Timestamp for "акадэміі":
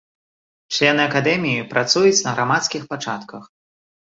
1.09-1.67